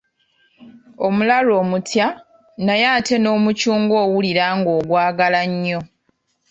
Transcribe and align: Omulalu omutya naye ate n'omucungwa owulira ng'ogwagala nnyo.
Omulalu 1.05 1.51
omutya 1.61 2.07
naye 2.65 2.85
ate 2.97 3.15
n'omucungwa 3.19 3.97
owulira 4.05 4.45
ng'ogwagala 4.57 5.41
nnyo. 5.51 5.79